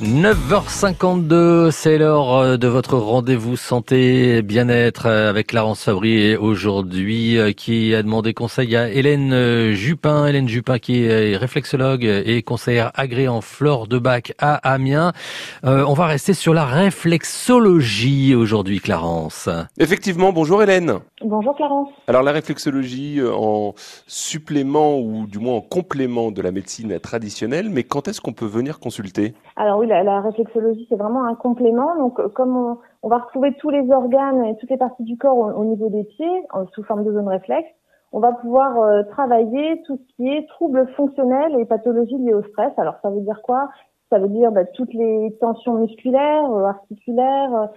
9h52, 0.00 1.72
c'est 1.72 1.98
l'heure 1.98 2.32
euh, 2.32 2.56
de 2.56 2.68
votre 2.68 2.96
rendez-vous 2.98 3.56
santé 3.56 4.42
bien-être 4.42 5.06
euh, 5.06 5.28
avec 5.28 5.48
Clarence 5.48 5.82
Fabry 5.82 6.36
aujourd'hui 6.36 7.36
euh, 7.36 7.50
qui 7.50 7.96
a 7.96 8.04
demandé 8.04 8.32
conseil 8.32 8.76
à 8.76 8.88
Hélène 8.88 9.72
Jupin. 9.72 10.26
Hélène 10.26 10.48
Jupin 10.48 10.78
qui 10.78 11.02
est 11.02 11.36
réflexologue 11.36 12.04
et 12.04 12.42
conseillère 12.42 12.92
agréée 12.94 13.26
en 13.26 13.40
flore 13.40 13.88
de 13.88 13.98
bac 13.98 14.34
à 14.38 14.54
Amiens. 14.54 15.12
on 15.64 15.94
va 15.94 16.06
rester 16.06 16.32
sur 16.32 16.54
la 16.54 16.64
réflexologie 16.64 18.36
aujourd'hui, 18.36 18.78
Clarence. 18.78 19.48
Effectivement, 19.80 20.32
bonjour 20.32 20.62
Hélène. 20.62 21.00
Bonjour 21.28 21.54
Clarence. 21.54 21.90
Alors 22.06 22.22
la 22.22 22.32
réflexologie 22.32 23.20
en 23.22 23.74
supplément 24.06 24.98
ou 24.98 25.26
du 25.26 25.38
moins 25.38 25.56
en 25.56 25.60
complément 25.60 26.30
de 26.30 26.40
la 26.40 26.52
médecine 26.52 26.98
traditionnelle, 27.00 27.68
mais 27.68 27.82
quand 27.82 28.08
est-ce 28.08 28.22
qu'on 28.22 28.32
peut 28.32 28.46
venir 28.46 28.80
consulter? 28.80 29.34
Alors 29.56 29.78
oui, 29.78 29.86
la, 29.88 30.22
réflexologie, 30.22 30.86
c'est 30.88 30.96
vraiment 30.96 31.26
un 31.26 31.34
complément. 31.34 31.94
Donc, 31.98 32.18
euh, 32.18 32.28
comme 32.28 32.78
on, 33.02 33.08
va 33.10 33.18
retrouver 33.18 33.52
tous 33.60 33.68
les 33.68 33.90
organes 33.90 34.42
et 34.46 34.56
toutes 34.56 34.70
les 34.70 34.78
parties 34.78 35.04
du 35.04 35.18
corps 35.18 35.36
au, 35.36 35.64
niveau 35.66 35.90
des 35.90 36.04
pieds, 36.04 36.42
sous 36.74 36.82
forme 36.84 37.04
de 37.04 37.12
zone 37.12 37.28
réflexe, 37.28 37.68
on 38.12 38.20
va 38.20 38.32
pouvoir 38.32 38.78
euh, 38.78 39.02
travailler 39.10 39.82
tout 39.86 39.98
ce 39.98 40.16
qui 40.16 40.28
est 40.30 40.46
troubles 40.48 40.88
fonctionnels 40.96 41.60
et 41.60 41.66
pathologies 41.66 42.16
liées 42.16 42.32
au 42.32 42.42
stress. 42.44 42.72
Alors, 42.78 42.94
ça 43.02 43.10
veut 43.10 43.20
dire 43.20 43.42
quoi? 43.42 43.68
Ça 44.08 44.18
veut 44.18 44.28
dire 44.28 44.50
bah, 44.50 44.64
toutes 44.64 44.94
les 44.94 45.36
tensions 45.42 45.74
musculaires, 45.74 46.50
euh, 46.50 46.64
articulaires, 46.64 47.68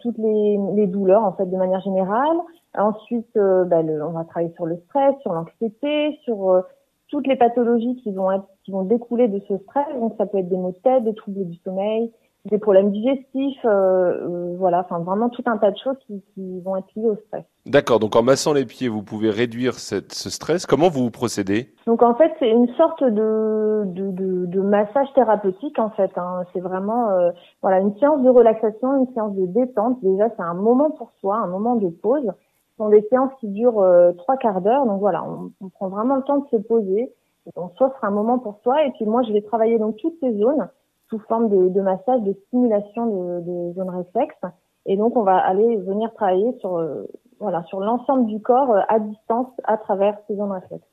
toutes 0.00 0.18
les, 0.18 0.86
douleurs, 0.86 1.24
en 1.24 1.32
fait, 1.32 1.46
de 1.46 1.56
manière 1.56 1.80
générale. 1.80 2.36
Ensuite, 2.76 3.30
bah, 3.34 3.80
on 3.82 4.10
va 4.10 4.24
travailler 4.24 4.52
sur 4.54 4.66
le 4.66 4.76
stress, 4.86 5.14
sur 5.22 5.32
l'anxiété, 5.32 6.18
sur 6.24 6.64
toutes 7.08 7.26
les 7.26 7.36
pathologies 7.36 7.96
qui 8.02 8.12
vont 8.12 8.32
être, 8.32 8.46
qui 8.64 8.72
vont 8.72 8.82
découler 8.82 9.28
de 9.28 9.40
ce 9.48 9.56
stress. 9.58 9.86
Donc 9.98 10.14
ça 10.18 10.26
peut 10.26 10.38
être 10.38 10.48
des 10.48 10.56
maux 10.56 10.72
de 10.72 10.78
tête, 10.78 11.04
des 11.04 11.14
troubles 11.14 11.46
du 11.46 11.56
sommeil, 11.58 12.12
des 12.50 12.58
problèmes 12.58 12.90
digestifs, 12.90 13.64
euh, 13.64 13.68
euh, 13.70 14.56
voilà, 14.58 14.80
enfin 14.80 14.98
vraiment 14.98 15.30
tout 15.30 15.42
un 15.46 15.56
tas 15.56 15.70
de 15.70 15.78
choses 15.78 15.96
qui, 16.06 16.22
qui 16.34 16.60
vont 16.60 16.76
être 16.76 16.88
liées 16.94 17.08
au 17.08 17.16
stress. 17.26 17.44
D'accord, 17.64 17.98
donc 18.00 18.14
en 18.16 18.22
massant 18.22 18.52
les 18.52 18.66
pieds, 18.66 18.88
vous 18.88 19.02
pouvez 19.02 19.30
réduire 19.30 19.74
cette, 19.74 20.12
ce 20.12 20.28
stress. 20.28 20.66
Comment 20.66 20.90
vous 20.90 21.10
procédez? 21.10 21.72
Donc 21.86 22.02
en 22.02 22.14
fait, 22.14 22.32
c'est 22.38 22.50
une 22.50 22.68
sorte 22.74 23.02
de, 23.02 23.84
de, 23.86 24.10
de, 24.10 24.46
de, 24.46 24.60
massage 24.60 25.10
thérapeutique 25.14 25.78
en 25.78 25.88
fait. 25.90 26.10
Hein. 26.16 26.42
C'est 26.52 26.60
vraiment 26.60 27.08
euh, 27.10 27.30
voilà 27.62 27.80
une 27.80 27.96
séance 27.98 28.22
de 28.22 28.28
relaxation, 28.28 28.98
une 28.98 29.14
séance 29.14 29.34
de 29.34 29.46
détente. 29.46 29.98
Déjà, 30.02 30.28
c'est 30.36 30.42
un 30.42 30.54
moment 30.54 30.90
pour 30.90 31.12
soi, 31.20 31.36
un 31.36 31.46
moment 31.46 31.76
de 31.76 31.88
pause. 31.88 32.26
Ce 32.26 32.76
sont 32.76 32.90
des 32.90 33.06
séances 33.08 33.32
qui 33.40 33.48
durent 33.48 33.80
euh, 33.80 34.12
trois 34.12 34.36
quarts 34.36 34.60
d'heure. 34.60 34.84
Donc 34.84 35.00
voilà, 35.00 35.24
on, 35.24 35.50
on, 35.62 35.70
prend 35.70 35.88
vraiment 35.88 36.16
le 36.16 36.22
temps 36.22 36.38
de 36.38 36.48
se 36.50 36.56
poser. 36.56 37.10
On 37.56 37.70
s'offre 37.78 38.04
un 38.04 38.10
moment 38.10 38.38
pour 38.38 38.58
soi. 38.62 38.84
Et 38.84 38.90
puis 38.90 39.06
moi, 39.06 39.22
je 39.22 39.32
vais 39.32 39.40
travailler 39.40 39.78
donc 39.78 39.96
toutes 39.96 40.16
ces 40.20 40.36
zones 40.36 40.68
sous 41.08 41.18
forme 41.20 41.48
de, 41.48 41.68
de 41.68 41.80
massage, 41.80 42.22
de 42.22 42.34
stimulation 42.46 43.06
de, 43.06 43.40
de 43.40 43.72
zones 43.74 43.90
réflexes. 43.90 44.44
Et 44.86 44.96
donc, 44.96 45.16
on 45.16 45.22
va 45.22 45.38
aller 45.38 45.76
venir 45.76 46.12
travailler 46.14 46.56
sur 46.60 46.76
euh, 46.76 47.04
voilà 47.40 47.62
sur 47.64 47.80
l'ensemble 47.80 48.26
du 48.26 48.40
corps 48.40 48.70
euh, 48.70 48.80
à 48.88 48.98
distance 48.98 49.48
à 49.64 49.76
travers 49.76 50.16
ces 50.26 50.36
zones 50.36 50.52
réflexes. 50.52 50.86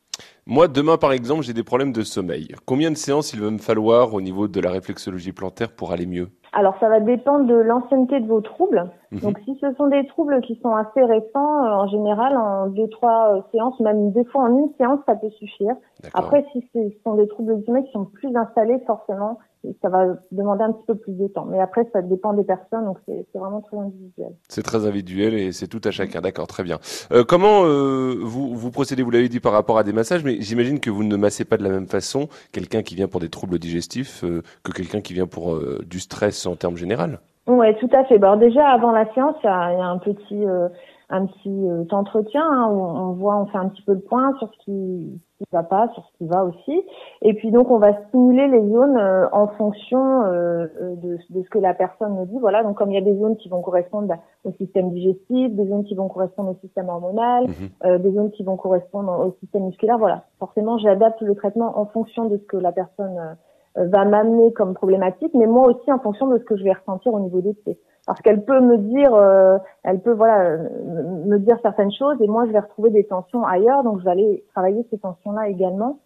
Moi, 0.45 0.67
demain, 0.67 0.97
par 0.97 1.11
exemple, 1.13 1.43
j'ai 1.43 1.53
des 1.53 1.63
problèmes 1.63 1.91
de 1.91 2.01
sommeil. 2.01 2.49
Combien 2.65 2.91
de 2.91 2.97
séances 2.97 3.33
il 3.33 3.41
va 3.41 3.49
me 3.51 3.57
falloir 3.57 4.13
au 4.13 4.21
niveau 4.21 4.47
de 4.47 4.59
la 4.59 4.71
réflexologie 4.71 5.31
plantaire 5.31 5.71
pour 5.71 5.91
aller 5.91 6.05
mieux? 6.05 6.29
Alors 6.53 6.75
ça 6.81 6.89
va 6.89 6.99
dépendre 6.99 7.45
de 7.45 7.55
l'ancienneté 7.55 8.19
de 8.19 8.27
vos 8.27 8.41
troubles. 8.41 8.91
Mhm. 9.11 9.19
Donc 9.21 9.39
si 9.45 9.57
ce 9.61 9.73
sont 9.75 9.87
des 9.87 10.05
troubles 10.07 10.41
qui 10.41 10.59
sont 10.61 10.75
assez 10.75 11.01
récents, 11.01 11.63
euh, 11.63 11.69
en 11.69 11.87
général 11.87 12.35
en 12.35 12.67
deux 12.67 12.89
trois 12.89 13.47
séances, 13.51 13.79
même 13.79 14.11
des 14.11 14.25
fois 14.25 14.43
en 14.43 14.57
une 14.57 14.69
séance, 14.77 14.99
ça 15.05 15.15
peut 15.15 15.29
suffire. 15.29 15.75
Après 16.13 16.45
si 16.51 16.67
ce 16.73 16.79
sont 17.05 17.15
des 17.15 17.27
troubles 17.29 17.57
du 17.57 17.65
sommeil 17.65 17.85
qui 17.85 17.91
sont 17.93 18.05
plus 18.05 18.35
installés, 18.35 18.79
forcément 18.85 19.39
ça 19.81 19.89
va 19.89 20.07
demander 20.31 20.63
un 20.63 20.71
petit 20.71 20.85
peu 20.87 20.95
plus 20.95 21.13
de 21.13 21.27
temps. 21.27 21.45
Mais 21.45 21.59
après, 21.59 21.87
ça 21.93 22.01
dépend 22.01 22.33
des 22.33 22.43
personnes, 22.43 22.85
donc 22.85 22.97
c'est 23.05 23.25
vraiment 23.33 23.61
très 23.61 23.77
individuel. 23.77 24.33
C'est 24.47 24.63
très 24.63 24.85
individuel 24.85 25.33
et 25.33 25.51
c'est 25.51 25.67
tout 25.67 25.81
à 25.83 25.91
chacun. 25.91 26.21
D'accord, 26.21 26.47
très 26.47 26.63
bien. 26.63 26.79
Euh, 27.11 27.23
comment 27.23 27.63
euh, 27.63 28.16
vous, 28.21 28.55
vous 28.55 28.71
procédez? 28.71 29.03
Vous 29.03 29.11
l'avez 29.11 29.29
dit 29.29 29.39
par 29.39 29.53
rapport 29.53 29.77
à 29.77 29.83
des 29.83 29.94
massages, 29.94 30.23
mais 30.23 30.41
j'imagine 30.41 30.79
que 30.79 30.89
vous 30.89 31.03
ne 31.03 31.16
massez 31.16 31.45
pas 31.45 31.57
de 31.57 31.63
la 31.63 31.69
même 31.69 31.88
façon 31.88 32.27
quelqu'un 32.51 32.81
qui 32.81 32.95
vient 32.95 33.07
pour 33.07 33.19
des 33.19 33.29
troubles 33.29 33.59
digestifs 33.59 34.23
euh, 34.23 34.41
que 34.63 34.71
quelqu'un 34.71 35.01
qui 35.01 35.13
vient 35.13 35.27
pour 35.27 35.53
euh, 35.53 35.79
du 35.88 36.00
stress 36.00 36.45
en 36.45 36.55
termes 36.55 36.77
général? 36.77 37.19
Oui, 37.47 37.67
tout 37.79 37.89
à 37.94 38.03
fait. 38.05 38.19
Bon, 38.19 38.38
déjà, 38.38 38.67
avant 38.67 38.91
la 38.91 39.11
séance, 39.13 39.35
il 39.44 39.47
y 39.47 39.50
y 39.50 39.81
a 39.81 39.88
un 39.88 39.97
petit 39.97 40.45
un 41.11 41.25
petit 41.25 41.49
euh, 41.49 41.83
entretien 41.91 42.44
hein, 42.44 42.69
où 42.72 42.79
on 42.79 43.11
voit, 43.13 43.38
on 43.38 43.45
fait 43.47 43.57
un 43.57 43.69
petit 43.69 43.81
peu 43.83 43.94
le 43.94 43.99
point 43.99 44.33
sur 44.39 44.49
ce 44.53 44.57
qui 44.66 44.72
ne 44.72 45.45
va 45.51 45.63
pas, 45.63 45.89
sur 45.94 46.03
ce 46.05 46.17
qui 46.17 46.27
va 46.27 46.45
aussi. 46.45 46.81
Et 47.22 47.33
puis 47.33 47.51
donc 47.51 47.69
on 47.69 47.77
va 47.77 47.94
stimuler 48.07 48.47
les 48.47 48.67
zones 48.69 48.97
euh, 48.97 49.27
en 49.33 49.47
fonction 49.47 50.23
euh, 50.23 50.67
de, 50.79 51.17
de, 51.29 51.44
ce 51.44 51.50
que 51.50 51.59
la 51.59 51.73
personne 51.73 52.16
nous 52.16 52.25
dit. 52.25 52.39
Voilà, 52.39 52.63
donc 52.63 52.77
comme 52.77 52.91
il 52.91 52.95
y 52.95 52.97
a 52.97 53.01
des 53.01 53.17
zones 53.17 53.35
qui 53.38 53.50
vont 53.50 53.61
correspondre 53.61 54.07
bah, 54.07 54.19
au 54.45 54.51
système 54.53 54.91
digestif, 54.91 55.53
des 55.53 55.67
zones 55.67 55.83
qui 55.83 55.95
vont 55.95 56.07
correspondre 56.07 56.51
au 56.51 56.57
système 56.61 56.89
hormonal, 56.89 57.47
mhm. 57.47 57.97
des 58.00 58.11
zones 58.13 58.31
qui 58.31 58.44
vont 58.44 58.55
correspondre 58.55 59.11
au 59.27 59.35
système 59.41 59.66
musculaire. 59.66 59.97
Voilà, 59.97 60.23
forcément 60.39 60.77
j'adapte 60.77 61.21
le 61.21 61.35
traitement 61.35 61.77
en 61.77 61.85
fonction 61.85 62.25
de 62.25 62.38
ce 62.38 62.44
que 62.44 62.57
la 62.57 62.71
personne 62.71 63.35
va 63.75 64.05
m'amener 64.05 64.51
comme 64.53 64.73
problématique, 64.73 65.33
mais 65.33 65.47
moi 65.47 65.67
aussi 65.69 65.91
en 65.91 65.99
fonction 65.99 66.27
de 66.27 66.37
ce 66.37 66.43
que 66.43 66.57
je 66.57 66.63
vais 66.63 66.73
ressentir 66.73 67.13
au 67.13 67.19
niveau 67.19 67.41
des 67.41 67.53
pieds 67.53 67.77
parce 68.05 68.21
qu'elle 68.21 68.43
peut 68.43 68.59
me 68.59 68.77
dire, 68.77 69.13
euh, 69.13 69.57
elle 69.83 70.01
peut 70.01 70.13
voilà 70.13 70.57
me 70.57 71.37
dire 71.37 71.57
certaines 71.61 71.91
choses 71.93 72.17
et 72.21 72.27
moi 72.27 72.45
je 72.47 72.51
vais 72.51 72.59
retrouver 72.59 72.89
des 72.89 73.03
tensions 73.03 73.45
ailleurs, 73.45 73.83
donc 73.83 73.99
je 73.99 74.05
vais 74.05 74.11
aller 74.11 74.43
travailler 74.53 74.85
ces 74.89 74.97
tensions-là 74.97 75.49
également. 75.49 75.99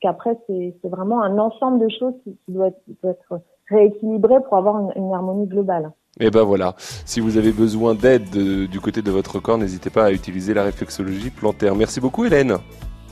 Qu'après 0.00 0.36
c'est 0.48 0.74
vraiment 0.88 1.22
un 1.22 1.38
ensemble 1.38 1.78
de 1.78 1.88
choses 1.88 2.14
qui, 2.24 2.36
doit, 2.48 2.68
être, 2.68 2.80
être 3.04 3.40
rééquilibré 3.70 4.34
pour 4.48 4.56
avoir 4.56 4.80
une, 4.80 4.92
une 4.96 5.12
harmonie 5.12 5.46
globale. 5.46 5.92
Et 6.20 6.30
ben 6.30 6.42
voilà, 6.42 6.74
si 6.76 7.20
vous 7.20 7.38
avez 7.38 7.52
besoin 7.52 7.94
d'aide 7.94 8.28
du 8.30 8.80
côté 8.80 9.00
de 9.00 9.10
votre 9.10 9.38
corps, 9.38 9.58
n'hésitez 9.58 9.90
pas 9.90 10.06
à 10.06 10.10
utiliser 10.10 10.54
la 10.54 10.64
réflexologie 10.64 11.30
plantaire. 11.30 11.74
Merci 11.76 12.00
beaucoup 12.00 12.24
Hélène. 12.24 12.56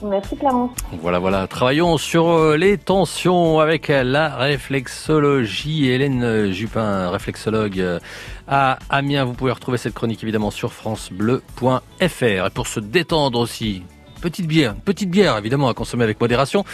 Merci. 0.03 0.37
Voilà, 1.00 1.19
voilà. 1.19 1.47
Travaillons 1.47 1.99
sur 1.99 2.28
euh, 2.28 2.56
les 2.56 2.78
tensions 2.78 3.61
avec 3.61 3.88
la 3.88 4.34
réflexologie. 4.37 5.88
Hélène 5.88 6.50
Jupin, 6.50 7.11
réflexologue 7.11 7.81
euh, 7.81 7.99
à 8.49 8.78
Amiens. 8.89 9.25
Vous 9.25 9.34
pouvez 9.34 9.53
retrouver 9.53 9.78
cette 9.78 9.94
chronique 9.94 10.22
évidemment 10.22 10.50
sur 10.50 10.72
francebleu.fr. 10.72 12.22
Et 12.22 12.50
pour 12.55 12.66
se 12.66 12.81
détendre 12.81 13.39
aussi, 13.39 13.83
petite 14.21 14.47
bière, 14.47 14.75
petite 14.75 15.10
bière 15.10 15.37
évidemment 15.37 15.69
à 15.69 15.75
consommer 15.75 16.05
avec 16.05 16.21
modération. 16.21 16.65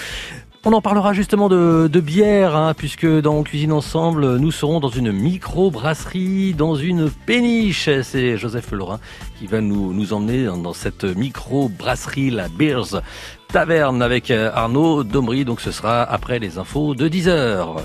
On 0.69 0.73
en 0.73 0.81
parlera 0.81 1.13
justement 1.13 1.49
de, 1.49 2.01
bière, 2.01 2.57
hein, 2.57 2.75
puisque 2.77 3.07
dans 3.07 3.41
Cuisine 3.45 3.71
Ensemble, 3.71 4.39
nous 4.39 4.51
serons 4.51 4.81
dans 4.81 4.89
une 4.89 5.13
micro-brasserie, 5.13 6.55
dans 6.55 6.75
une 6.75 7.09
péniche. 7.09 7.89
C'est 8.03 8.37
Joseph 8.37 8.73
Laurin 8.73 8.99
qui 9.39 9.47
va 9.47 9.61
nous, 9.61 10.13
emmener 10.13 10.47
dans 10.47 10.73
cette 10.73 11.05
micro-brasserie, 11.05 12.31
la 12.31 12.49
Beers 12.49 13.01
Taverne, 13.47 14.03
avec 14.03 14.33
euh, 14.33 14.51
Arnaud 14.53 15.05
Domry. 15.05 15.45
Donc 15.45 15.61
ce 15.61 15.71
sera 15.71 16.03
après 16.03 16.41
les 16.41 16.59
infos 16.59 16.97
de 16.97 17.09
10h. 17.09 17.77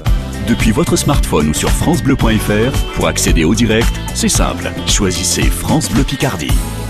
Depuis 0.47 0.71
votre 0.71 0.95
smartphone 0.95 1.49
ou 1.49 1.53
sur 1.53 1.69
francebleu.fr, 1.69 2.95
pour 2.95 3.05
accéder 3.05 3.43
au 3.43 3.53
direct, 3.53 3.93
c'est 4.15 4.27
simple. 4.27 4.71
Choisissez 4.87 5.43
France 5.43 5.87
Bleu 5.91 6.03
Picardie. 6.03 6.80